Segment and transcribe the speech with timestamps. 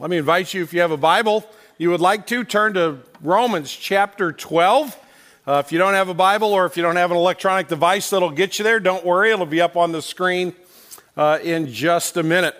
[0.00, 1.44] Let me invite you, if you have a Bible,
[1.76, 4.98] you would like to turn to Romans chapter 12.
[5.46, 8.08] Uh, if you don't have a Bible or if you don't have an electronic device
[8.08, 10.54] that'll get you there, don't worry, it'll be up on the screen
[11.18, 12.56] uh, in just a minute.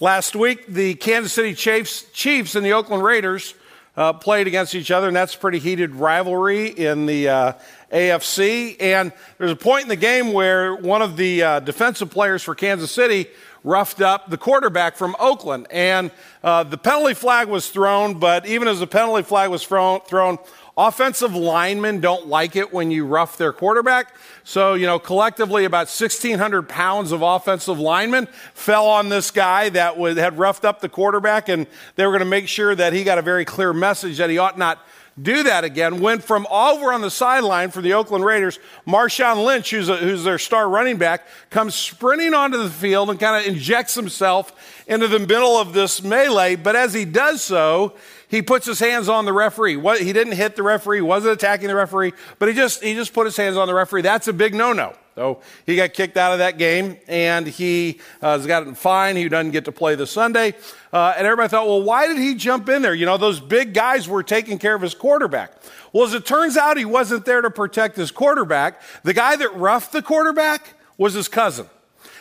[0.00, 3.54] Last week, the Kansas City Chiefs, Chiefs and the Oakland Raiders
[3.96, 7.52] uh, played against each other, and that's a pretty heated rivalry in the uh,
[7.92, 8.76] AFC.
[8.80, 12.54] And there's a point in the game where one of the uh, defensive players for
[12.54, 13.26] Kansas City
[13.64, 15.66] roughed up the quarterback from Oakland.
[15.70, 16.10] And
[16.42, 20.38] uh, the penalty flag was thrown, but even as the penalty flag was thrown, thrown
[20.78, 24.14] Offensive linemen don't like it when you rough their quarterback.
[24.44, 29.96] So, you know, collectively about 1,600 pounds of offensive linemen fell on this guy that
[29.96, 33.04] was, had roughed up the quarterback, and they were going to make sure that he
[33.04, 34.78] got a very clear message that he ought not
[35.20, 36.00] do that again.
[36.00, 39.96] Went from all over on the sideline for the Oakland Raiders, Marshawn Lynch, who's, a,
[39.96, 44.75] who's their star running back, comes sprinting onto the field and kind of injects himself
[44.86, 46.56] into the middle of this melee.
[46.56, 47.94] But as he does so,
[48.28, 49.76] he puts his hands on the referee.
[49.76, 53.12] What, he didn't hit the referee, wasn't attacking the referee, but he just, he just
[53.12, 54.02] put his hands on the referee.
[54.02, 54.94] That's a big no-no.
[55.14, 59.16] So he got kicked out of that game, and he uh, has gotten fined.
[59.16, 60.54] He doesn't get to play this Sunday.
[60.92, 62.92] Uh, and everybody thought, well, why did he jump in there?
[62.92, 65.52] You know, those big guys were taking care of his quarterback.
[65.94, 68.82] Well, as it turns out, he wasn't there to protect his quarterback.
[69.04, 71.66] The guy that roughed the quarterback was his cousin.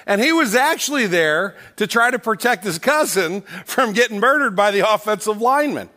[0.08, 4.72] And he was actually there to try to protect his cousin from getting murdered by
[4.72, 5.90] the offensive lineman.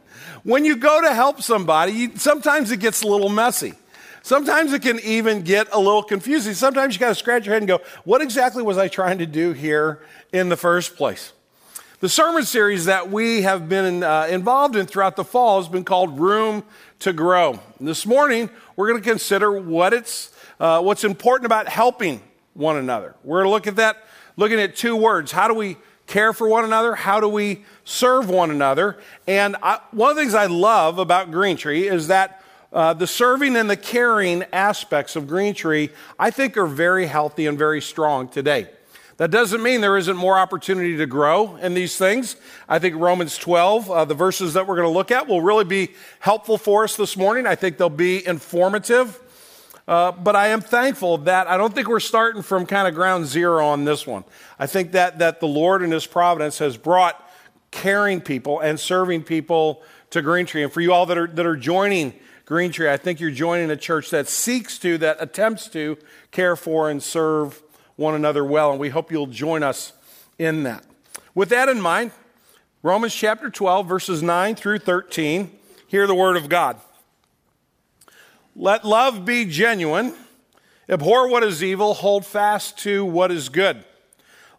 [0.45, 3.75] When you go to help somebody, you, sometimes it gets a little messy.
[4.23, 6.55] Sometimes it can even get a little confusing.
[6.55, 9.27] Sometimes you got to scratch your head and go, what exactly was I trying to
[9.27, 10.01] do here
[10.33, 11.33] in the first place?
[12.01, 15.85] The sermon series that we have been uh, involved in throughout the fall has been
[15.85, 16.63] called Room
[17.01, 17.59] to Grow.
[17.79, 22.21] And this morning, we're going to consider what it's, uh, what's important about helping
[22.59, 23.15] one another.
[23.23, 24.05] We're going to look at that,
[24.37, 25.31] looking at two words.
[25.31, 25.77] How do we
[26.09, 26.97] care for one another?
[26.97, 28.99] How do we serve one another?
[29.29, 32.43] And I, one of the things I love about Green Tree is that
[32.73, 37.47] uh, the serving and the caring aspects of Green Tree, I think, are very healthy
[37.47, 38.69] and very strong today.
[39.19, 42.37] That doesn't mean there isn't more opportunity to grow in these things.
[42.69, 45.65] I think Romans 12, uh, the verses that we're going to look at, will really
[45.65, 47.47] be helpful for us this morning.
[47.47, 49.19] I think they'll be informative.
[49.89, 53.25] Uh, but I am thankful that I don't think we're starting from kind of ground
[53.25, 54.23] zero on this one.
[54.59, 57.27] I think that, that the Lord in His providence has brought
[57.71, 60.63] caring people and serving people to Green Tree.
[60.63, 62.13] And for you all that are, that are joining
[62.45, 65.97] Green Tree, I think you're joining a church that seeks to, that attempts to
[66.33, 67.63] care for and serve
[67.97, 68.71] one another well.
[68.71, 69.95] And we hope you'll join us
[70.39, 70.85] in that.
[71.35, 72.11] With that in mind,
[72.83, 75.51] Romans chapter 12, verses 9 through 13,
[75.87, 76.79] hear the word of God.
[78.61, 80.15] Let love be genuine.
[80.89, 81.95] Abhor what is evil.
[81.95, 83.85] Hold fast to what is good.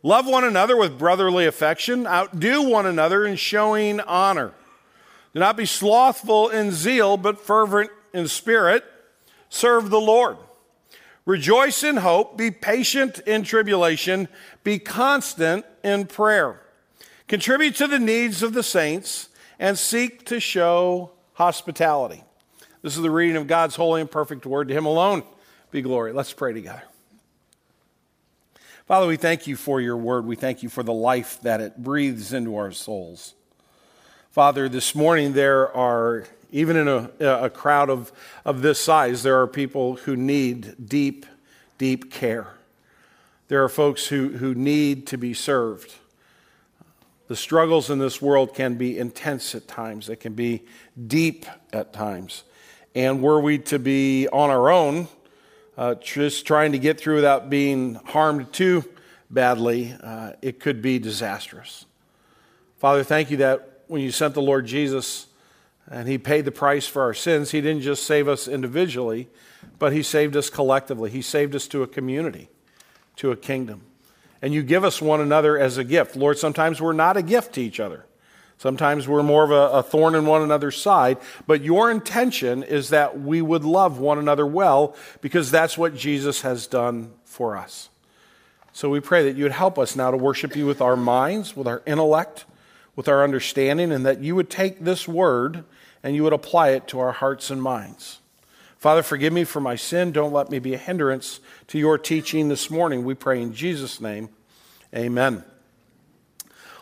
[0.01, 2.07] Love one another with brotherly affection.
[2.07, 4.53] Outdo one another in showing honor.
[5.33, 8.85] Do not be slothful in zeal, but fervent in spirit.
[9.49, 10.37] Serve the Lord.
[11.25, 12.37] Rejoice in hope.
[12.37, 14.29] Be patient in tribulation.
[14.63, 16.61] Be constant in prayer.
[17.27, 19.27] Contribute to the needs of the saints
[19.59, 22.23] and seek to show hospitality.
[22.81, 24.69] This is the reading of God's holy and perfect word.
[24.69, 25.23] To Him alone
[25.71, 26.13] be glory.
[26.13, 26.83] Let's pray together.
[28.85, 30.25] Father, we thank you for your word.
[30.25, 33.35] We thank you for the life that it breathes into our souls.
[34.31, 38.11] Father, this morning there are, even in a, a crowd of,
[38.45, 41.25] of this size, there are people who need deep,
[41.77, 42.47] deep care.
[43.49, 45.95] There are folks who, who need to be served.
[47.27, 50.63] The struggles in this world can be intense at times, they can be
[51.07, 52.43] deep at times.
[52.99, 55.07] And were we to be on our own,
[55.77, 58.83] uh, just trying to get through without being harmed too
[59.29, 61.85] badly, uh, it could be disastrous.
[62.77, 65.27] Father, thank you that when you sent the Lord Jesus
[65.89, 69.29] and He paid the price for our sins, He didn't just save us individually,
[69.77, 71.09] but He saved us collectively.
[71.09, 72.49] He saved us to a community,
[73.15, 73.83] to a kingdom.
[74.41, 76.17] And you give us one another as a gift.
[76.17, 78.05] Lord, sometimes we're not a gift to each other.
[78.59, 81.17] Sometimes we're more of a, a, thorn in one another's side,
[81.47, 86.41] but your intention is that we would love one another well because that's what Jesus
[86.41, 87.87] has done for us.
[88.73, 91.55] So we pray that you would help us now to worship you with our minds,
[91.55, 92.43] with our intellect,
[92.97, 95.63] with our understanding, and that you would take this word
[96.03, 98.19] and you would apply it to our hearts and minds.
[98.77, 100.11] Father, forgive me for my sin.
[100.11, 103.05] Don't let me be a hindrance to your teaching this morning.
[103.05, 104.27] We pray in Jesus' name.
[104.93, 105.45] Amen.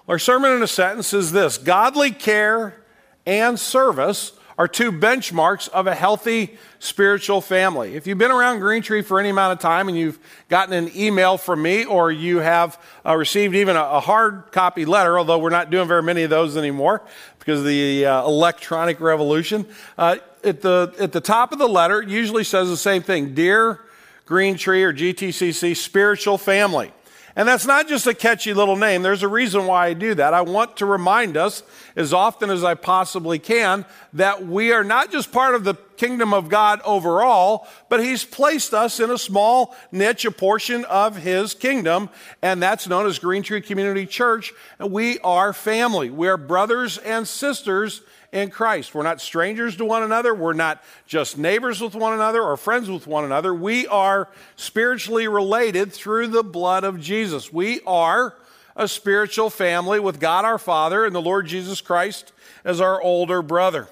[0.08, 2.82] Our sermon in a sentence is this Godly care
[3.26, 7.96] and service are two benchmarks of a healthy spiritual family.
[7.96, 10.18] If you've been around Green Tree for any amount of time and you've
[10.48, 14.86] gotten an email from me or you have uh, received even a, a, hard copy
[14.86, 17.04] letter, although we're not doing very many of those anymore
[17.38, 19.68] because of the uh, electronic revolution,
[19.98, 23.82] uh, at, the, at the top of the letter usually says the same thing Dear
[24.26, 26.94] Green Tree or GTCC spiritual family.
[27.38, 29.04] And that's not just a catchy little name.
[29.04, 30.34] There's a reason why I do that.
[30.34, 31.62] I want to remind us
[31.96, 36.34] as often as I possibly can that we are not just part of the kingdom
[36.34, 41.54] of God overall, but He's placed us in a small niche, a portion of His
[41.54, 42.10] kingdom,
[42.42, 44.52] and that's known as Green Tree Community Church.
[44.80, 46.10] And we are family.
[46.10, 48.02] We are brothers and sisters
[48.32, 48.94] in Christ.
[48.94, 50.34] We're not strangers to one another.
[50.34, 53.54] We're not just neighbors with one another or friends with one another.
[53.54, 57.52] We are spiritually related through the blood of Jesus.
[57.52, 58.36] We are
[58.76, 62.32] a spiritual family with God our Father and the Lord Jesus Christ
[62.64, 63.88] as our older brother.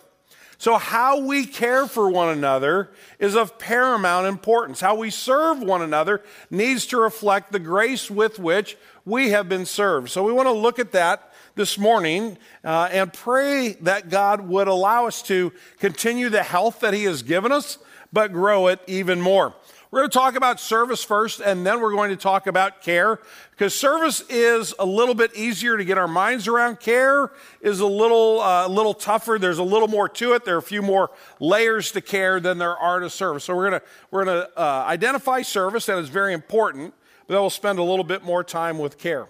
[0.66, 2.90] So, how we care for one another
[3.20, 4.82] is of paramount importance.
[4.82, 8.76] How we serve one another needs to reflect the grace with which
[9.06, 10.10] we have been served.
[10.10, 14.68] So, we want to look at that this morning uh, and pray that God would
[14.68, 17.78] allow us to continue the health that He has given us,
[18.12, 19.54] but grow it even more.
[19.96, 23.18] We're going to talk about service first, and then we're going to talk about care,
[23.52, 26.82] because service is a little bit easier to get our minds around.
[26.82, 27.32] Care
[27.62, 29.38] is a little, uh, little tougher.
[29.40, 30.44] There's a little more to it.
[30.44, 33.46] There are a few more layers to care than there are to service.
[33.46, 36.94] So we're going to we're going to uh, identify service, and it's very important.
[37.26, 39.30] But then we'll spend a little bit more time with care.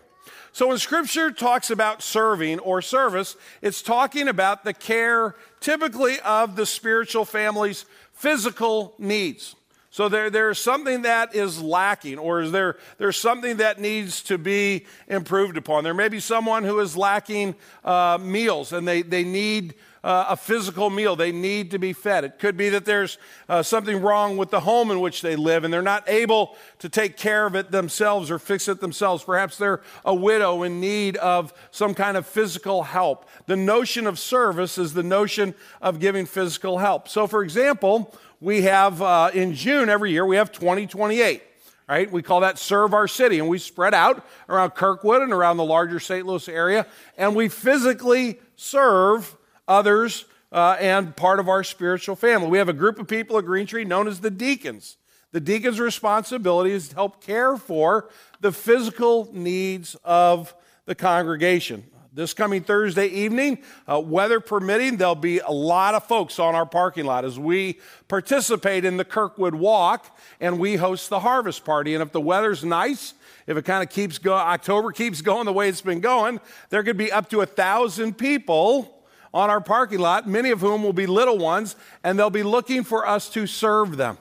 [0.52, 6.56] So when scripture talks about serving or service, it's talking about the care typically of
[6.56, 9.54] the spiritual family's physical needs.
[9.96, 14.38] So there, there's something that is lacking, or is there, there's something that needs to
[14.38, 15.86] be improved upon.
[15.86, 19.74] There may be someone who is lacking uh, meals and they, they need
[20.06, 21.16] uh, a physical meal.
[21.16, 22.24] They need to be fed.
[22.24, 23.18] It could be that there's
[23.50, 26.90] uh, something wrong with the home in which they live and they're not able to
[26.90, 29.24] take care of it themselves or fix it themselves.
[29.24, 33.28] Perhaps they're a widow in need of some kind of physical help.
[33.48, 37.10] The notion of service is the notion of giving physical help.
[37.10, 41.42] So, for example, we have uh, in June every year, we have 2028
[41.88, 42.12] right?
[42.12, 43.38] We call that Serve Our City.
[43.38, 46.26] And we spread out around Kirkwood and around the larger St.
[46.26, 52.48] Louis area, and we physically serve others, uh, and part of our spiritual family.
[52.48, 54.98] We have a group of people at Green Tree known as the deacons.
[55.32, 58.10] The deacon's responsibility is to help care for
[58.40, 61.84] the physical needs of the congregation.
[62.14, 63.58] This coming Thursday evening,
[63.92, 67.82] uh, weather permitting, there'll be a lot of folks on our parking lot as we
[68.08, 71.94] participate in the Kirkwood Walk and we host the harvest party.
[71.94, 73.16] And if the weather's nice,
[73.48, 76.40] if it kind of keeps going, October keeps going the way it's been going,
[76.70, 78.95] there could be up to a thousand people
[79.36, 82.84] on our parking lot, many of whom will be little ones, and they'll be looking
[82.86, 84.18] for us to serve them.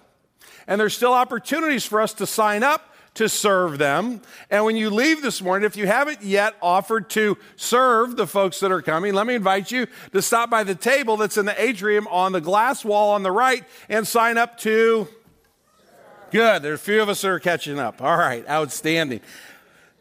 [0.66, 4.20] And there's still opportunities for us to sign up to serve them.
[4.50, 8.58] And when you leave this morning, if you haven't yet offered to serve the folks
[8.58, 11.62] that are coming, let me invite you to stop by the table that's in the
[11.62, 15.06] atrium on the glass wall on the right and sign up to.
[16.32, 16.62] Good.
[16.62, 18.02] There's a few of us that are catching up.
[18.02, 18.44] All right.
[18.48, 19.20] Outstanding.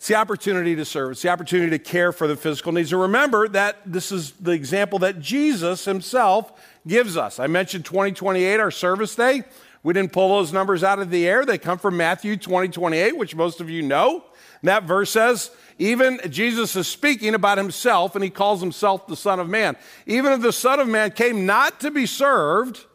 [0.04, 1.14] It's the opportunity to serve.
[1.14, 2.92] It's the opportunity to care for the physical needs.
[2.92, 6.52] And remember that this is the example that Jesus himself
[6.86, 7.40] gives us.
[7.40, 9.44] I mentioned 2028, our service day.
[9.82, 11.46] We didn't pull those numbers out of the air.
[11.46, 14.26] They come from Matthew 2028, which most of you know.
[14.62, 19.16] And that verse says, even Jesus is speaking about himself, and he calls himself the
[19.16, 19.78] Son of Man.
[20.06, 22.88] Even if the Son of Man came not to be served,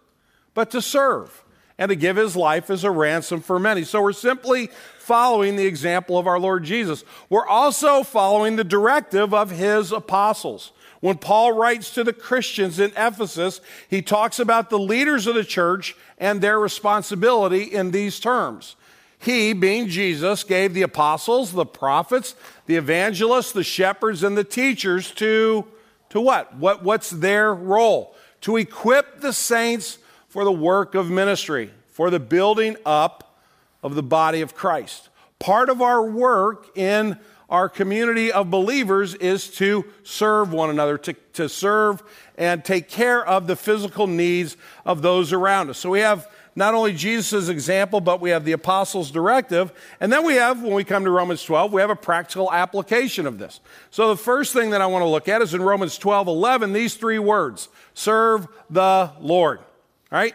[0.53, 1.43] but to serve
[1.79, 3.85] and to give his life as a ransom for many.
[3.85, 4.69] So we're simply
[4.99, 7.05] following the example of our Lord Jesus.
[7.31, 10.73] We're also following the directive of his apostles.
[11.01, 15.45] When Paul writes to the Christians in Ephesus, he talks about the leaders of the
[15.45, 18.75] church and their responsibility in these terms.
[19.21, 22.35] He, being Jesus, gave the apostles, the prophets,
[22.67, 25.67] the evangelists, the shepherds, and the teachers to,
[26.11, 26.57] to what?
[26.57, 26.85] what?
[26.85, 28.15] What's their role?
[28.43, 33.39] To equip the saints for the work of ministry, for the building up
[33.83, 35.09] of the body of Christ.
[35.39, 37.19] Part of our work in
[37.49, 42.03] our community of believers is to serve one another, to, to serve
[42.37, 45.79] and take care of the physical needs of those around us.
[45.79, 49.73] So we have not only Jesus' example, but we have the apostles' directive.
[50.01, 53.27] And then we have, when we come to Romans 12, we have a practical application
[53.27, 53.61] of this.
[53.91, 56.73] So the first thing that I want to look at is in Romans 12, 11,
[56.73, 59.61] these three words serve the Lord.
[60.11, 60.35] Right?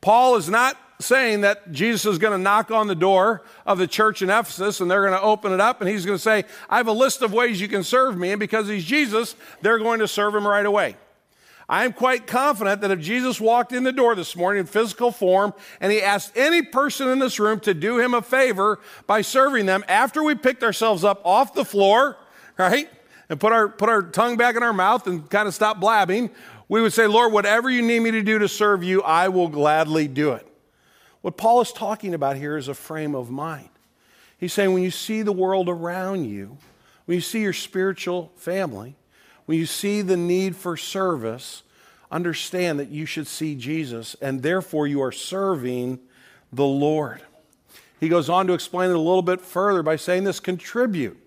[0.00, 3.86] Paul is not saying that Jesus is going to knock on the door of the
[3.86, 6.44] church in Ephesus and they're going to open it up and he's going to say,
[6.68, 8.30] I have a list of ways you can serve me.
[8.30, 10.96] And because he's Jesus, they're going to serve him right away.
[11.68, 15.12] I am quite confident that if Jesus walked in the door this morning in physical
[15.12, 19.20] form and he asked any person in this room to do him a favor by
[19.20, 22.16] serving them after we picked ourselves up off the floor,
[22.58, 22.90] right?
[23.28, 26.30] And put our, put our tongue back in our mouth and kind of stop blabbing,
[26.70, 29.48] we would say, Lord, whatever you need me to do to serve you, I will
[29.48, 30.46] gladly do it.
[31.20, 33.70] What Paul is talking about here is a frame of mind.
[34.38, 36.58] He's saying when you see the world around you,
[37.06, 38.94] when you see your spiritual family,
[39.46, 41.64] when you see the need for service,
[42.08, 45.98] understand that you should see Jesus, and therefore you are serving
[46.52, 47.20] the Lord.
[47.98, 51.18] He goes on to explain it a little bit further by saying this contribute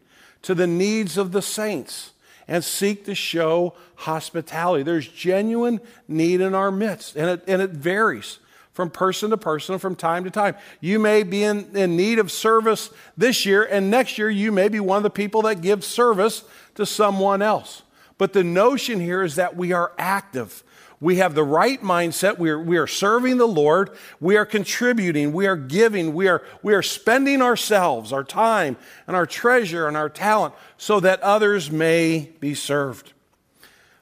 [0.44, 2.13] to the needs of the saints
[2.48, 4.84] and seek to show hospitality.
[4.84, 8.40] There's genuine need in our midst, and it, and it varies
[8.74, 10.56] from person to person from time to time.
[10.82, 14.68] You may be in, in need of service this year, and next year you may
[14.68, 16.44] be one of the people that gives service
[16.76, 17.84] to someone else.
[18.18, 20.64] But the notion here is that we are active.
[21.04, 22.40] We have the right mindset.
[22.40, 23.90] We are, we are serving the Lord.
[24.22, 25.34] We are contributing.
[25.34, 26.14] We are giving.
[26.14, 31.02] We are, we are spending ourselves, our time, and our treasure and our talent so
[31.02, 33.12] that others may be served.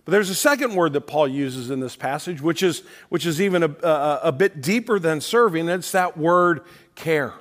[0.05, 3.41] But there's a second word that Paul uses in this passage, which is, which is
[3.41, 5.61] even a, a, a bit deeper than serving.
[5.61, 6.61] And it's that word
[6.93, 7.33] care.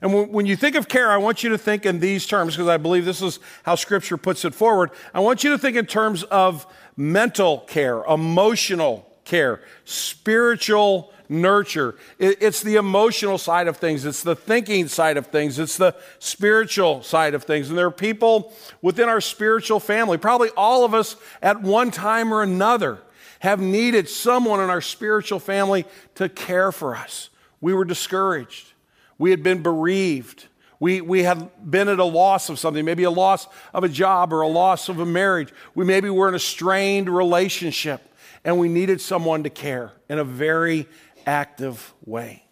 [0.00, 2.68] And when you think of care, I want you to think in these terms because
[2.68, 4.92] I believe this is how Scripture puts it forward.
[5.12, 6.66] I want you to think in terms of
[6.98, 11.94] mental care, emotional care, spiritual nurture.
[12.18, 17.02] It's the emotional side of things, it's the thinking side of things, it's the spiritual
[17.04, 17.68] side of things.
[17.68, 18.52] And there are people
[18.82, 22.98] within our spiritual family, probably all of us at one time or another,
[23.40, 25.84] have needed someone in our spiritual family
[26.16, 27.30] to care for us.
[27.60, 28.72] We were discouraged.
[29.18, 30.48] We had been bereaved.
[30.80, 34.32] We, we had been at a loss of something, maybe a loss of a job
[34.32, 35.52] or a loss of a marriage.
[35.74, 38.02] We maybe were in a strained relationship
[38.44, 40.86] and we needed someone to care in a very
[41.26, 42.47] active way.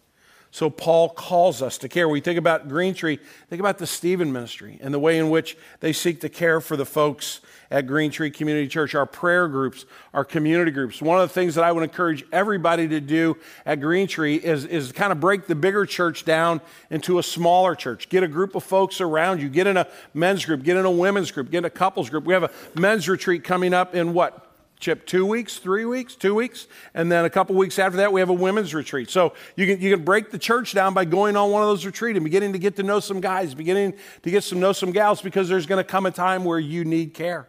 [0.57, 2.09] So Paul calls us to care.
[2.09, 5.55] We think about Green Tree, think about the Stephen ministry and the way in which
[5.81, 9.85] they seek to care for the folks at Green Tree Community Church, our prayer groups,
[10.15, 10.99] our community groups.
[10.99, 13.37] One of the things that I would encourage everybody to do
[13.67, 16.59] at Green Tree is, is kind of break the bigger church down
[16.89, 18.09] into a smaller church.
[18.09, 19.49] Get a group of folks around you.
[19.49, 19.85] Get in a
[20.15, 22.23] men's group, get in a women's group, get in a couples group.
[22.23, 24.46] We have a men's retreat coming up in what?
[24.79, 28.19] Chip, two weeks, three weeks, two weeks, and then a couple weeks after that, we
[28.21, 29.09] have a women's retreat.
[29.09, 31.83] So you can, you can break the church down by going on one of those
[31.83, 34.91] retreats and beginning to get to know some guys, beginning to get to know some
[34.91, 37.47] gals, because there's going to come a time where you need care.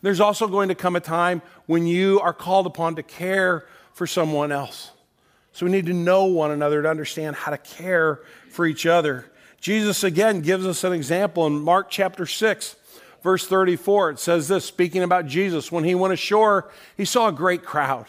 [0.00, 4.06] There's also going to come a time when you are called upon to care for
[4.06, 4.92] someone else.
[5.52, 8.20] So we need to know one another to understand how to care
[8.50, 9.30] for each other.
[9.60, 12.76] Jesus again gives us an example in Mark chapter 6,
[13.26, 14.10] verse 34.
[14.10, 18.06] It says this speaking about Jesus, when he went ashore, he saw a great crowd.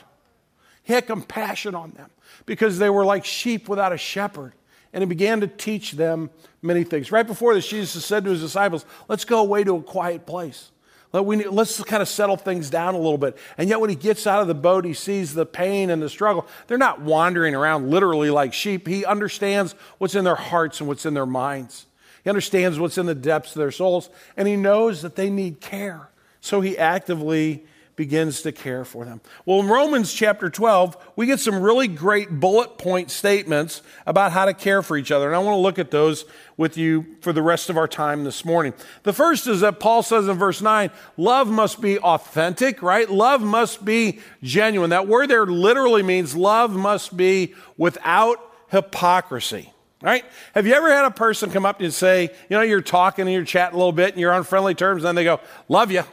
[0.83, 2.09] He had compassion on them
[2.45, 4.53] because they were like sheep without a shepherd.
[4.93, 6.29] And he began to teach them
[6.61, 7.11] many things.
[7.11, 10.71] Right before this, Jesus said to his disciples, Let's go away to a quiet place
[11.17, 13.37] let we, let's kind of settle things down a little bit.
[13.57, 16.09] And yet, when he gets out of the boat, he sees the pain and the
[16.09, 16.45] struggle.
[16.67, 18.87] They're not wandering around literally like sheep.
[18.87, 21.86] He understands what's in their hearts and what's in their minds.
[22.27, 25.61] He understands what's in the depths of their souls, and he knows that they need
[25.61, 26.09] care.
[26.41, 27.63] So he actively
[27.95, 29.21] begins to care for them.
[29.45, 34.43] Well, in Romans chapter 12, we get some really great bullet point statements about how
[34.43, 35.27] to care for each other.
[35.27, 36.25] And I want to look at those
[36.57, 38.73] with you for the rest of our time this morning.
[39.03, 43.09] The first is that Paul says in verse 9, love must be authentic, right?
[43.09, 44.89] Love must be genuine.
[44.89, 49.71] That word there literally means love must be without hypocrisy.
[50.01, 50.23] Right?
[50.53, 52.81] Have you ever had a person come up to you and say, you know, you're
[52.81, 55.23] talking and you're chatting a little bit and you're on friendly terms, and then they
[55.23, 56.03] go, love you.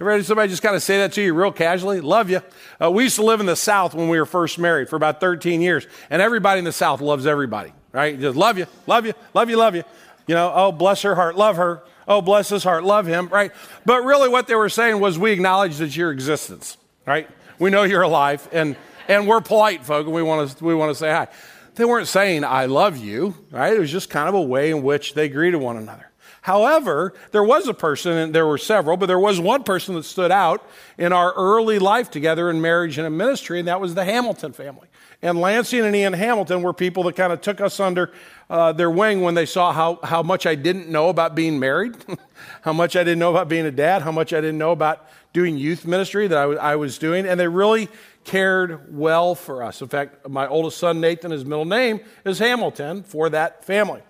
[0.00, 2.00] Ever had somebody just kind of say that to you real casually?
[2.00, 2.42] Love you.
[2.82, 5.20] Uh, we used to live in the South when we were first married for about
[5.20, 8.18] 13 years, and everybody in the South loves everybody, right?
[8.20, 9.84] Just love you, love you, love you, love you.
[10.26, 11.82] You know, oh, bless her heart, love her.
[12.08, 13.52] Oh, bless his heart, love him, right?
[13.84, 17.28] But really, what they were saying was, we acknowledge that your existence, right?
[17.58, 18.76] We know you're alive, and
[19.08, 21.28] and we're polite folk, and we want to we want to say hi.
[21.76, 23.72] They weren't saying I love you, right?
[23.72, 26.10] It was just kind of a way in which they greeted one another.
[26.40, 30.04] However, there was a person, and there were several, but there was one person that
[30.04, 30.64] stood out
[30.96, 34.52] in our early life together in marriage and in ministry, and that was the Hamilton
[34.52, 34.86] family.
[35.22, 38.12] And Lansing and Ian Hamilton were people that kind of took us under
[38.48, 41.96] uh, their wing when they saw how, how much I didn't know about being married,
[42.62, 45.04] how much I didn't know about being a dad, how much I didn't know about
[45.32, 47.26] doing youth ministry that I, w- I was doing.
[47.26, 47.88] And they really
[48.26, 49.80] cared well for us.
[49.80, 54.02] In fact, my oldest son, Nathan, his middle name is Hamilton for that family.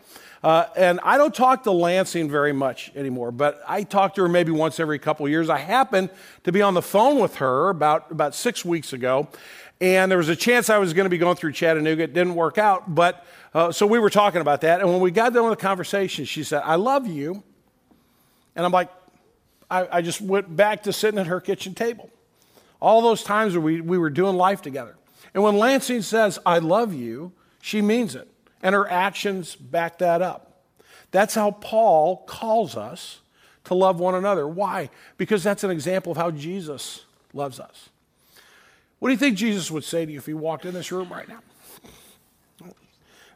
[0.43, 4.29] Uh, and I don't talk to Lansing very much anymore, but I talk to her
[4.29, 5.51] maybe once every couple of years.
[5.51, 6.11] I happened
[6.45, 9.29] to be on the phone with her about, about six weeks ago,
[9.81, 12.05] and there was a chance I was going to be going through Chattanooga.
[12.05, 14.81] It didn't work out, but uh, so we were talking about that.
[14.81, 17.43] And when we got done with the conversation, she said, I love you.
[18.55, 18.91] And I'm like,
[19.71, 22.11] I, I just went back to sitting at her kitchen table.
[22.87, 24.95] All those times where we, we were doing life together.
[25.35, 28.29] And when Lansing says, I love you, she means it.
[28.63, 30.63] And her actions back that up.
[31.11, 33.23] That's how Paul calls us
[33.65, 34.47] to love one another.
[34.47, 34.91] Why?
[35.17, 37.89] Because that's an example of how Jesus loves us.
[39.01, 41.09] What do you think Jesus would say to you if he walked in this room
[41.09, 41.41] right now?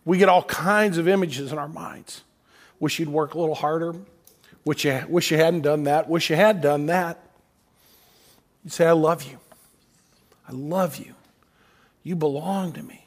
[0.05, 2.23] We get all kinds of images in our minds.
[2.79, 3.97] Wish you'd work a little harder.
[4.65, 6.09] Wish you, wish you hadn't done that.
[6.09, 7.19] Wish you had done that.
[8.65, 9.39] You say, I love you.
[10.49, 11.15] I love you.
[12.03, 13.07] You belong to me.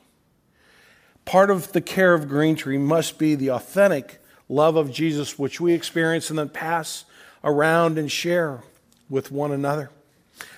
[1.25, 4.19] Part of the care of Green Tree must be the authentic
[4.49, 7.05] love of Jesus, which we experience and then pass
[7.43, 8.63] around and share
[9.09, 9.89] with one another.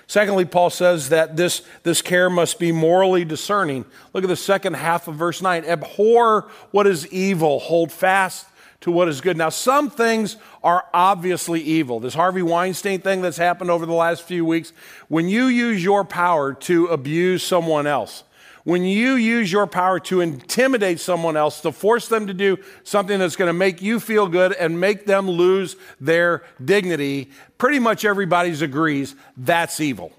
[0.07, 3.85] Secondly, Paul says that this, this care must be morally discerning.
[4.13, 5.65] Look at the second half of verse 9.
[5.65, 8.47] Abhor what is evil, hold fast
[8.81, 9.37] to what is good.
[9.37, 11.99] Now, some things are obviously evil.
[11.99, 14.73] This Harvey Weinstein thing that's happened over the last few weeks,
[15.07, 18.23] when you use your power to abuse someone else,
[18.63, 23.19] when you use your power to intimidate someone else, to force them to do something
[23.19, 27.29] that's going to make you feel good and make them lose their dignity,
[27.59, 30.11] pretty much everybody agrees that's evil.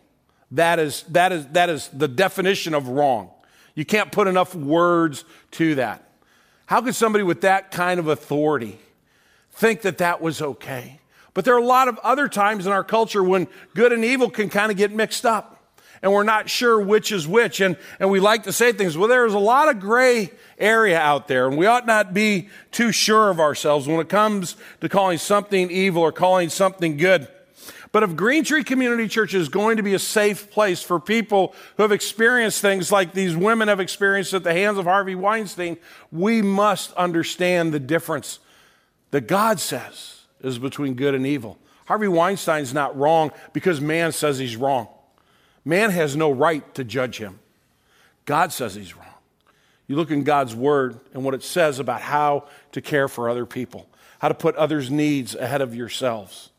[0.53, 3.31] That is, that is, that is the definition of wrong.
[3.75, 6.06] You can't put enough words to that.
[6.67, 8.79] How could somebody with that kind of authority
[9.53, 11.01] think that that was okay?
[11.35, 14.31] But there are a lot of other times in our culture when good and evil
[14.31, 15.57] can kind of get mixed up
[16.03, 17.61] and we're not sure which is which.
[17.61, 21.29] And, and we like to say things, well, there's a lot of gray area out
[21.29, 25.19] there, and we ought not be too sure of ourselves when it comes to calling
[25.19, 27.29] something evil or calling something good.
[27.97, 31.55] But if Green Tree Community Church is going to be a safe place for people
[31.79, 35.79] who have experienced things like these women have experienced at the hands of Harvey Weinstein,
[36.13, 38.39] we must understand the difference
[39.13, 41.57] that God says is between good and evil.
[41.87, 44.89] Harvey Weinstein's not wrong because man says he's wrong.
[45.65, 47.39] Man has no right to judge him.
[48.27, 49.07] God says he's wrong.
[49.87, 53.47] You look in God's word and what it says about how to care for other
[53.47, 56.51] people, how to put others' needs ahead of yourselves.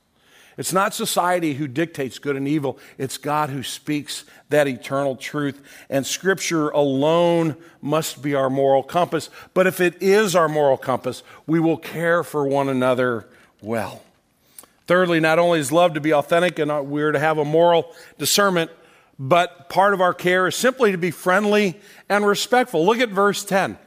[0.58, 5.62] It's not society who dictates good and evil, it's God who speaks that eternal truth.
[5.89, 9.30] And Scripture alone must be our moral compass.
[9.54, 13.28] But if it is our moral compass, we will care for one another
[13.62, 14.04] well.
[14.88, 18.72] Thirdly, not only is love to be authentic and we're to have a moral discernment,
[19.20, 22.86] but part of our care is simply to be friendly and respectful.
[22.86, 23.78] Look at verse 10.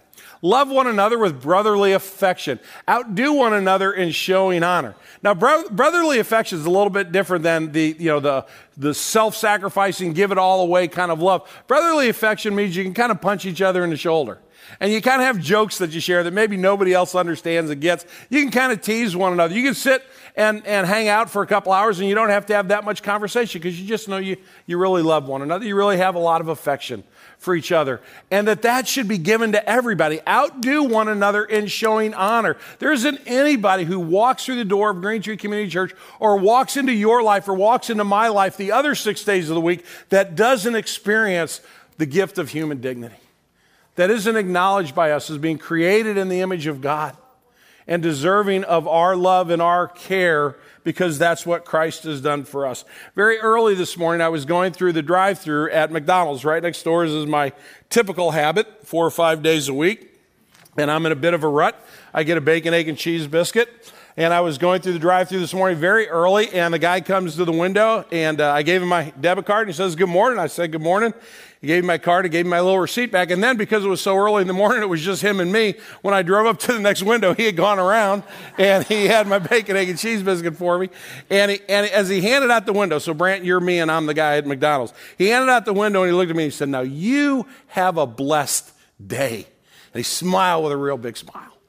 [0.42, 2.58] Love one another with brotherly affection.
[2.88, 4.94] Outdo one another in showing honor.
[5.22, 8.94] Now, bro- brotherly affection is a little bit different than the, you know, the, the
[8.94, 11.46] self-sacrificing, give it all away kind of love.
[11.66, 14.38] Brotherly affection means you can kind of punch each other in the shoulder.
[14.78, 17.80] And you kind of have jokes that you share that maybe nobody else understands and
[17.80, 18.06] gets.
[18.30, 19.54] You can kind of tease one another.
[19.54, 20.02] You can sit
[20.36, 22.84] and, and hang out for a couple hours and you don't have to have that
[22.84, 25.66] much conversation because you just know you, you really love one another.
[25.66, 27.04] You really have a lot of affection
[27.40, 28.00] for each other.
[28.30, 30.20] And that that should be given to everybody.
[30.28, 32.58] Outdo one another in showing honor.
[32.78, 36.76] There isn't anybody who walks through the door of Green Tree Community Church or walks
[36.76, 39.86] into your life or walks into my life the other six days of the week
[40.10, 41.62] that doesn't experience
[41.96, 43.16] the gift of human dignity.
[43.96, 47.16] That isn't acknowledged by us as being created in the image of God
[47.86, 52.66] and deserving of our love and our care because that's what Christ has done for
[52.66, 52.84] us.
[53.14, 56.82] Very early this morning, I was going through the drive through at McDonald's right next
[56.82, 57.52] door, is my
[57.90, 60.06] typical habit, four or five days a week.
[60.76, 61.84] And I'm in a bit of a rut.
[62.12, 63.92] I get a bacon, egg, and cheese biscuit.
[64.16, 67.00] And I was going through the drive through this morning very early, and the guy
[67.00, 69.94] comes to the window, and uh, I gave him my debit card, and he says,
[69.94, 70.38] Good morning.
[70.38, 71.14] I said, Good morning.
[71.60, 73.30] He gave me my card, he gave me my little receipt back.
[73.30, 75.52] And then because it was so early in the morning, it was just him and
[75.52, 75.74] me.
[76.00, 78.22] When I drove up to the next window, he had gone around
[78.56, 80.88] and he had my bacon, egg, and cheese biscuit for me.
[81.28, 84.06] And, he, and as he handed out the window, so Brant, you're me and I'm
[84.06, 84.94] the guy at McDonald's.
[85.18, 87.46] He handed out the window and he looked at me and he said, Now you
[87.66, 88.72] have a blessed
[89.06, 89.46] day.
[89.92, 91.59] And he smiled with a real big smile.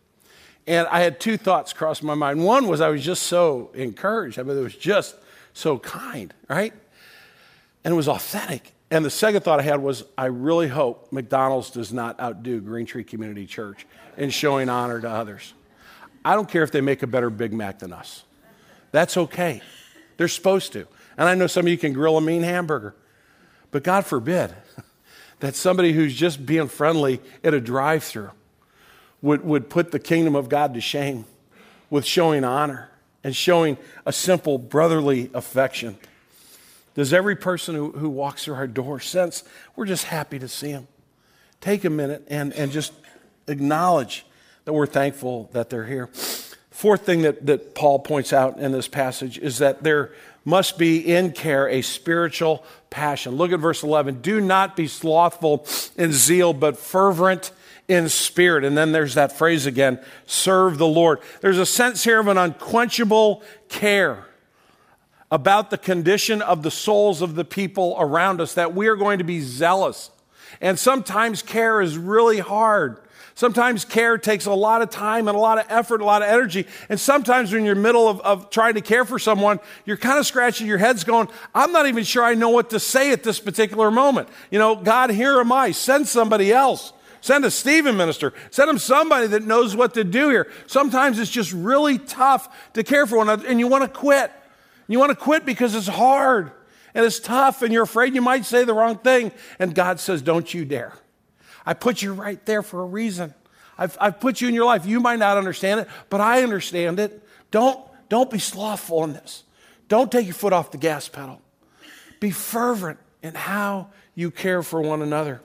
[0.72, 2.46] And I had two thoughts cross my mind.
[2.46, 4.40] One was I was just so encouraged.
[4.40, 5.18] I mean, it was just
[5.52, 6.72] so kind, right?
[7.84, 8.72] And it was authentic.
[8.90, 12.86] And the second thought I had was, I really hope McDonald's does not outdo Green
[12.86, 15.54] Tree Community Church in showing honor to others.
[16.24, 18.24] I don't care if they make a better Big Mac than us.
[18.94, 19.62] That's okay.
[20.16, 20.88] They're supposed to.
[21.18, 22.96] And I know some of you can grill a mean hamburger.
[23.72, 24.56] But God forbid
[25.42, 28.32] that somebody who's just being friendly at a drive through
[29.22, 31.26] would, would put the kingdom of God to shame
[31.90, 32.90] with showing honor
[33.24, 35.98] and showing a simple brotherly affection.
[36.96, 39.44] Does every person who, who walks through our door sense
[39.76, 40.88] we're just happy to see them?
[41.62, 42.94] Take a minute and, and just
[43.48, 44.26] acknowledge
[44.66, 46.10] that we're thankful that they're here.
[46.72, 50.98] Fourth thing that, that Paul points out in this passage is that there must be
[51.14, 53.36] in care a spiritual passion.
[53.36, 54.22] Look at verse 11.
[54.22, 57.52] Do not be slothful in zeal, but fervent
[57.92, 58.64] in spirit.
[58.64, 61.20] And then there's that phrase again serve the Lord.
[61.42, 64.26] There's a sense here of an unquenchable care
[65.30, 69.18] about the condition of the souls of the people around us, that we are going
[69.18, 70.10] to be zealous.
[70.62, 72.98] And sometimes care is really hard.
[73.36, 76.30] Sometimes care takes a lot of time and a lot of effort, a lot of
[76.30, 76.68] energy.
[76.88, 79.98] And sometimes when you're in the middle of, of trying to care for someone, you're
[79.98, 83.12] kind of scratching your heads going, I'm not even sure I know what to say
[83.12, 84.30] at this particular moment.
[84.50, 85.72] You know, God, here am I.
[85.72, 86.94] Send somebody else.
[87.22, 88.34] Send a Stephen minister.
[88.50, 90.52] Send him somebody that knows what to do here.
[90.66, 94.32] Sometimes it's just really tough to care for one another and you want to quit.
[94.88, 96.52] You want to quit because it's hard
[96.94, 99.32] and it's tough and you're afraid you might say the wrong thing.
[99.60, 100.94] And God says, Don't you dare.
[101.66, 103.36] I put you right there for a reason.
[103.78, 104.86] I've, I've put you in your life.
[104.86, 107.24] You might not understand it, but I understand it.
[107.52, 107.80] Don't,
[108.10, 109.44] don't be slothful in this.
[109.88, 111.42] Don't take your foot off the gas pedal.
[112.20, 115.42] Be fervent in how you care for one another.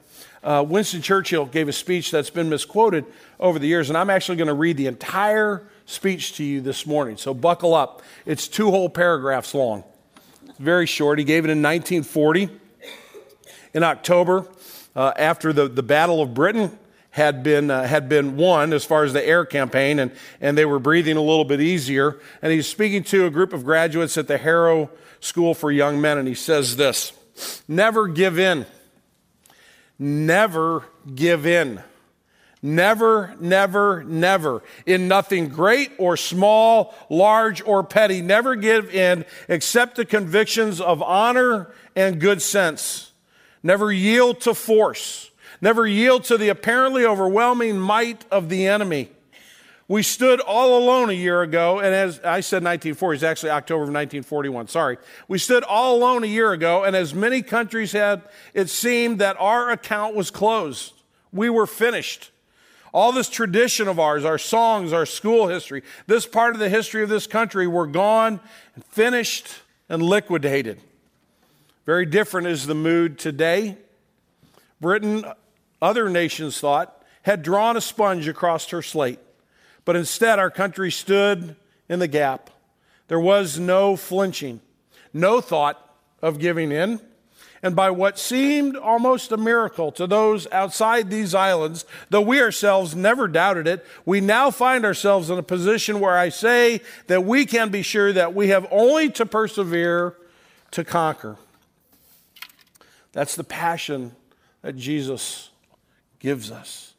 [0.46, 3.04] Uh, Winston Churchill gave a speech that's been misquoted
[3.40, 6.87] over the years, and I'm actually going to read the entire speech to you this
[6.87, 7.16] morning.
[7.16, 8.00] So buckle up.
[8.24, 9.82] It's two whole paragraphs long.
[10.46, 11.18] It's very short.
[11.18, 12.48] He gave it in 1940.
[13.74, 14.46] In October,
[14.94, 16.78] uh, after the, the Battle of Britain
[17.11, 20.64] had been, uh, had been won as far as the air campaign, and, and they
[20.64, 22.20] were breathing a little bit easier.
[22.40, 26.18] And he's speaking to a group of graduates at the Harrow School for Young Men,
[26.18, 27.12] and he says this
[27.66, 28.64] Never give in.
[29.98, 31.82] Never give in.
[32.62, 34.62] Never, never, never.
[34.87, 38.22] In nothing great or small, large or petty.
[38.22, 43.12] Never give in except the convictions of honor and good sense.
[43.62, 45.30] Never yield to force.
[45.61, 49.11] Never yield to the apparently overwhelming might of the enemy.
[49.88, 53.85] We stood all alone a year ago, and as I said 1940, it's actually October
[53.85, 54.99] of 1941, sorry.
[55.29, 58.22] We stood all alone a year ago, and as many countries had,
[58.53, 60.92] it seemed that our account was closed.
[61.33, 62.33] We were finished.
[62.92, 67.05] All this tradition of ours, our songs, our school history, this part of the history
[67.05, 68.40] of this country were gone
[68.75, 69.46] and finished
[69.88, 70.81] and liquidated.
[71.85, 73.77] Very different is the mood today.
[74.81, 75.25] Britain,
[75.81, 79.20] other nations thought, had drawn a sponge across her slate.
[79.87, 81.57] But instead, our country stood
[81.88, 82.51] in the gap.
[83.09, 84.61] There was no flinching,
[85.14, 85.81] no thought
[86.20, 87.01] of giving in.
[87.62, 92.94] And by what seemed almost a miracle to those outside these islands, though we ourselves
[92.94, 97.46] never doubted it, we now find ourselves in a position where I say that we
[97.46, 100.16] can be sure that we have only to persevere
[100.72, 101.37] to conquer.
[103.12, 104.16] That's the passion
[104.62, 105.51] that Jesus
[106.18, 106.94] gives us.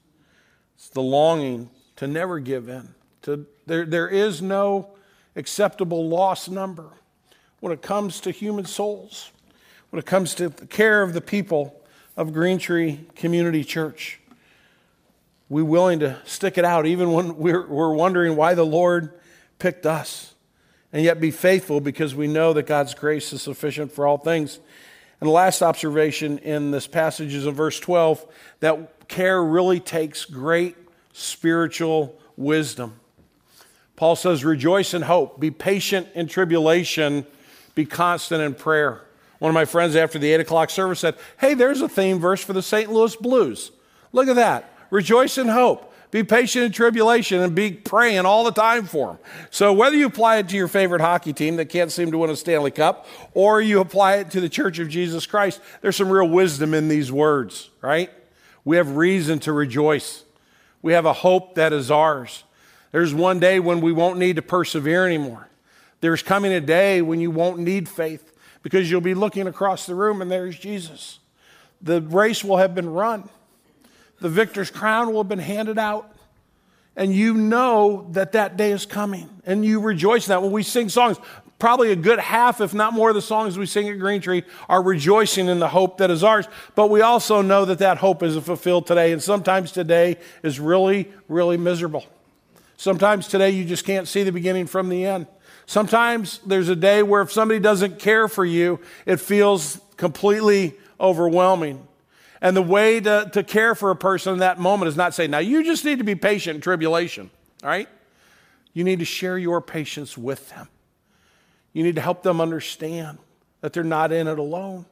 [0.78, 2.96] It's the longing to never give in.
[3.24, 4.90] To, there, there is no
[5.36, 6.90] acceptable loss number
[7.60, 9.32] when it comes to human souls,
[9.90, 11.80] when it comes to the care of the people
[12.16, 14.20] of Green Tree Community Church.
[15.50, 19.14] We're willing to stick it out even when we're, we're wondering why the Lord
[19.60, 20.34] picked us,
[20.94, 24.60] and yet be faithful because we know that God's grace is sufficient for all things.
[25.20, 28.26] And the last observation in this passage is in verse 12
[28.60, 30.76] that care really takes great
[31.18, 33.00] spiritual wisdom.
[33.96, 37.26] Paul says, Rejoice in hope, be patient in tribulation,
[37.74, 39.02] be constant in prayer.
[39.40, 42.44] One of my friends after the 8 o'clock service said, Hey, there's a theme verse
[42.44, 42.92] for the St.
[42.92, 43.72] Louis Blues.
[44.14, 44.72] Look at that.
[44.92, 45.94] Rejoice in hope.
[46.10, 49.18] Be patient in tribulation and be praying all the time for them.
[49.50, 52.30] So, whether you apply it to your favorite hockey team that can't seem to win
[52.30, 56.10] a Stanley Cup, or you apply it to the Church of Jesus Christ, there's some
[56.10, 58.10] real wisdom in these words, right?
[58.64, 60.24] We have reason to rejoice.
[60.82, 62.44] We have a hope that is ours.
[62.92, 65.48] There's one day when we won't need to persevere anymore.
[66.02, 69.96] There's coming a day when you won't need faith because you'll be looking across the
[69.96, 71.20] room and there's Jesus.
[71.82, 73.30] The race will have been run,
[74.20, 76.14] the victor's crown will have been handed out.
[76.96, 79.30] And you know that that day is coming.
[79.46, 80.42] And you rejoice in that.
[80.42, 81.18] When we sing songs,
[81.60, 84.44] probably a good half, if not more, of the songs we sing at Green Tree
[84.70, 86.48] are rejoicing in the hope that is ours.
[86.76, 89.12] But we also know that that hope isn't fulfilled today.
[89.12, 92.06] And sometimes today is really, really miserable.
[92.78, 95.28] Sometimes today you just can't see the beginning from the end.
[95.66, 101.86] Sometimes there's a day where if somebody doesn't care for you, it feels completely overwhelming.
[102.40, 105.28] And the way to, to care for a person in that moment is not say,
[105.28, 107.32] now you just need to be patient in tribulation,
[107.64, 107.90] all right?
[108.74, 110.68] You need to share your patience with them.
[111.78, 113.20] You need to help them understand
[113.62, 114.88] that they're not in it alone,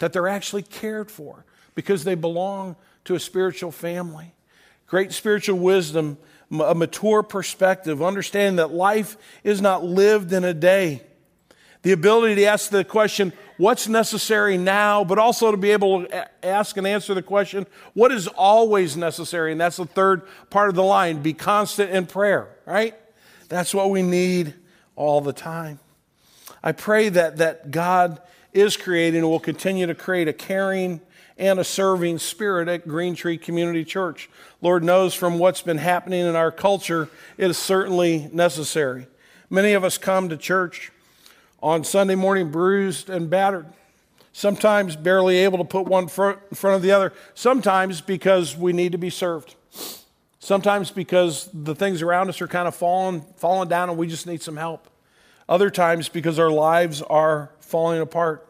[0.00, 4.34] that they're actually cared for because they belong to a spiritual family.
[4.86, 6.18] Great spiritual wisdom,
[6.52, 11.00] a mature perspective, understanding that life is not lived in a day.
[11.80, 16.28] The ability to ask the question, what's necessary now, but also to be able to
[16.44, 19.52] ask and answer the question, what is always necessary?
[19.52, 22.94] And that's the third part of the line be constant in prayer, right?
[23.48, 24.52] That's what we need
[24.96, 25.80] all the time.
[26.62, 28.20] I pray that, that God
[28.52, 31.00] is creating and will continue to create a caring
[31.38, 34.28] and a serving spirit at Green Tree Community Church.
[34.60, 39.06] Lord knows from what's been happening in our culture, it is certainly necessary.
[39.48, 40.92] Many of us come to church
[41.62, 43.66] on Sunday morning bruised and battered,
[44.32, 48.74] sometimes barely able to put one foot in front of the other, sometimes because we
[48.74, 49.54] need to be served.
[50.40, 54.26] Sometimes because the things around us are kind of falling, falling down and we just
[54.26, 54.89] need some help.
[55.50, 58.46] Other times because our lives are falling apart.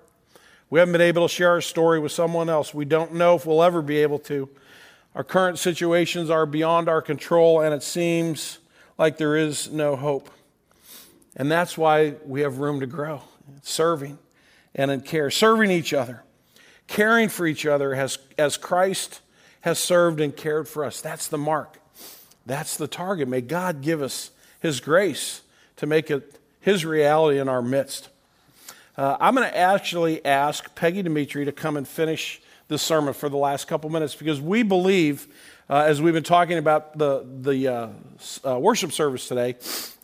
[0.68, 2.74] We haven't been able to share our story with someone else.
[2.74, 4.50] We don't know if we'll ever be able to.
[5.14, 8.58] Our current situations are beyond our control, and it seems
[8.98, 10.28] like there is no hope.
[11.34, 13.22] And that's why we have room to grow,
[13.62, 14.18] serving
[14.74, 16.22] and in care, serving each other,
[16.86, 19.22] caring for each other as, as Christ
[19.62, 21.00] has served and cared for us.
[21.00, 21.80] That's the mark.
[22.44, 23.26] That's the target.
[23.26, 25.40] May God give us His grace
[25.76, 28.08] to make it his reality in our midst.
[28.96, 33.28] Uh, I'm going to actually ask Peggy Dimitri to come and finish this sermon for
[33.28, 35.26] the last couple minutes because we believe,
[35.68, 37.88] uh, as we've been talking about the, the uh,
[38.46, 39.56] uh, worship service today,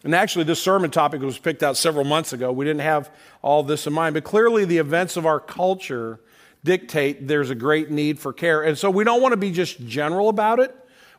[0.03, 2.51] and actually this sermon topic was picked out several months ago.
[2.53, 3.11] We didn't have
[3.42, 6.19] all this in mind, but clearly the events of our culture
[6.64, 8.62] dictate there's a great need for care.
[8.62, 10.75] And so we don't want to be just general about it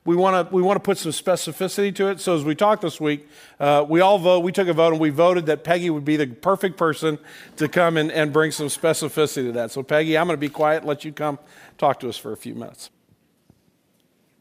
[0.08, 2.22] we want to we want to put some specificity to it.
[2.22, 3.28] So as we talked this week,
[3.60, 4.40] uh, we all vote.
[4.40, 7.20] We took a vote and we voted that Peggy would be the perfect person
[7.58, 9.72] to come and, and bring some specificity to that.
[9.72, 10.86] So Peggy, I'm going to be quiet.
[10.86, 11.40] Let you come
[11.78, 12.90] talk to us for a few minutes.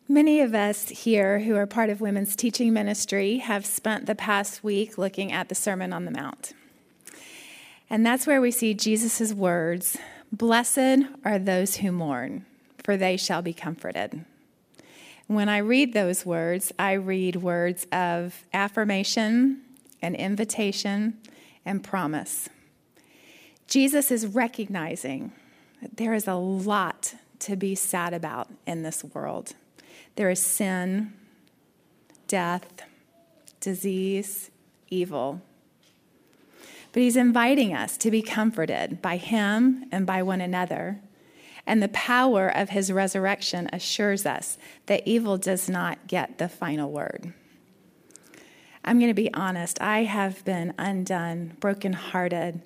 [0.09, 4.63] Many of us here who are part of women's teaching ministry have spent the past
[4.63, 6.53] week looking at the Sermon on the Mount.
[7.91, 9.99] And that's where we see Jesus' words
[10.31, 12.47] Blessed are those who mourn,
[12.85, 14.25] for they shall be comforted.
[15.27, 19.63] When I read those words, I read words of affirmation
[20.01, 21.19] and invitation
[21.65, 22.49] and promise.
[23.67, 25.33] Jesus is recognizing
[25.83, 29.55] that there is a lot to be sad about in this world.
[30.15, 31.13] There is sin,
[32.29, 32.83] death,
[33.61, 34.51] disease,
[34.91, 35.43] evil.
[36.93, 41.01] But he's inviting us to be comforted by him and by one another
[41.67, 46.91] and the power of his resurrection assures us that evil does not get the final
[46.91, 47.33] word.
[48.85, 52.63] I'm going to be honest, I have been undone, brokenhearted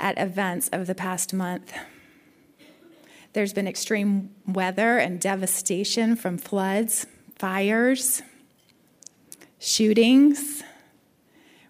[0.00, 1.72] at events of the past month.
[3.32, 8.20] There's been extreme weather and devastation from floods, fires,
[9.60, 10.64] shootings.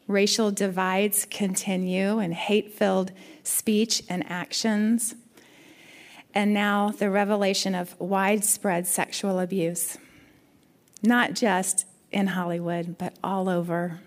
[0.08, 3.12] Racial divides continue, and hate filled
[3.44, 5.14] speech and actions
[6.34, 9.98] and now the revelation of widespread sexual abuse,
[11.02, 14.00] not just in Hollywood, but all over.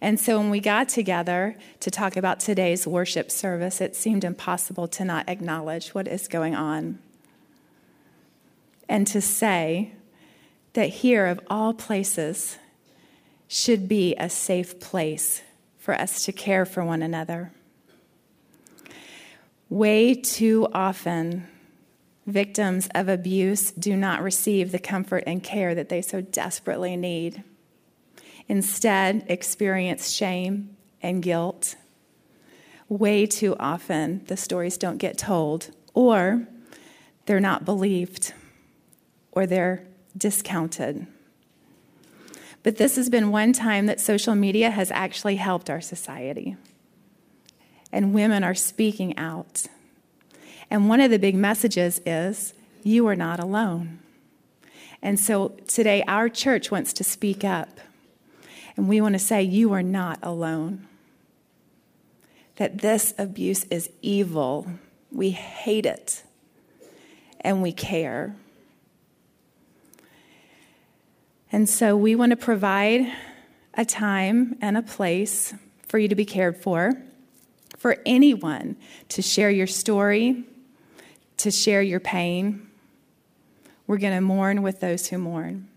[0.00, 4.86] And so when we got together to talk about today's worship service, it seemed impossible
[4.88, 6.98] to not acknowledge what is going on.
[8.88, 9.92] And to say
[10.74, 12.58] that here, of all places,
[13.48, 15.42] should be a safe place
[15.78, 17.50] for us to care for one another.
[19.70, 21.46] Way too often,
[22.26, 27.44] victims of abuse do not receive the comfort and care that they so desperately need.
[28.48, 31.76] Instead, experience shame and guilt.
[32.88, 36.48] Way too often, the stories don't get told, or
[37.26, 38.32] they're not believed,
[39.32, 39.84] or they're
[40.16, 41.06] discounted.
[42.62, 46.56] But this has been one time that social media has actually helped our society
[47.92, 49.66] and women are speaking out.
[50.70, 54.00] And one of the big messages is you are not alone.
[55.00, 57.80] And so today, our church wants to speak up.
[58.76, 60.86] And we want to say, You are not alone.
[62.56, 64.66] That this abuse is evil.
[65.12, 66.24] We hate it.
[67.40, 68.34] And we care.
[71.50, 73.10] And so we want to provide
[73.74, 75.54] a time and a place
[75.86, 76.92] for you to be cared for
[77.78, 78.76] for anyone
[79.08, 80.44] to share your story,
[81.38, 82.68] to share your pain.
[83.86, 85.68] We're going to mourn with those who mourn.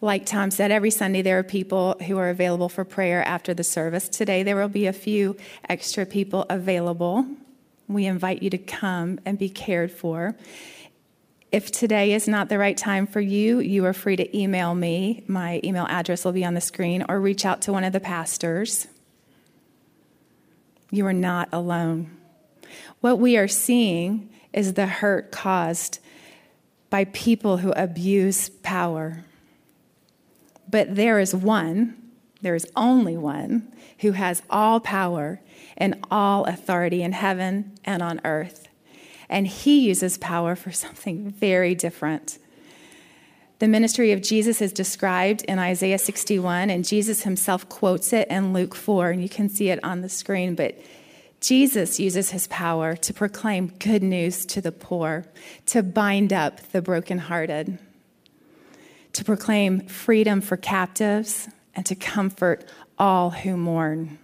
[0.00, 3.64] Like Tom said, every Sunday there are people who are available for prayer after the
[3.64, 4.08] service.
[4.08, 5.36] Today there will be a few
[5.68, 7.26] extra people available.
[7.88, 10.36] We invite you to come and be cared for.
[11.52, 15.24] If today is not the right time for you, you are free to email me.
[15.28, 18.00] My email address will be on the screen, or reach out to one of the
[18.00, 18.88] pastors.
[20.96, 22.10] You are not alone.
[23.02, 25.98] What we are seeing is the hurt caused
[26.88, 29.22] by people who abuse power.
[30.66, 35.42] But there is one, there is only one, who has all power
[35.76, 38.68] and all authority in heaven and on earth.
[39.28, 42.38] And he uses power for something very different.
[43.58, 48.52] The ministry of Jesus is described in Isaiah 61, and Jesus himself quotes it in
[48.52, 50.54] Luke 4, and you can see it on the screen.
[50.54, 50.78] But
[51.40, 55.24] Jesus uses his power to proclaim good news to the poor,
[55.66, 57.78] to bind up the brokenhearted,
[59.14, 64.18] to proclaim freedom for captives, and to comfort all who mourn.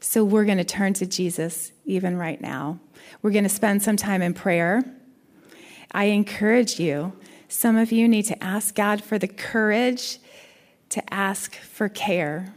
[0.00, 2.78] So we're going to turn to Jesus even right now.
[3.22, 4.82] We're going to spend some time in prayer.
[5.92, 7.14] I encourage you,
[7.54, 10.18] some of you need to ask God for the courage
[10.88, 12.52] to ask for care.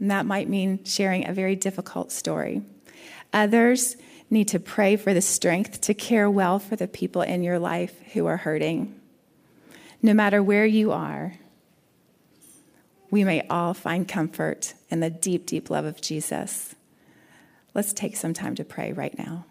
[0.00, 2.62] And that might mean sharing a very difficult story.
[3.34, 3.96] Others
[4.30, 8.00] need to pray for the strength to care well for the people in your life
[8.14, 8.98] who are hurting.
[10.00, 11.34] No matter where you are,
[13.10, 16.74] we may all find comfort in the deep, deep love of Jesus.
[17.74, 19.44] Let's take some time to pray right now.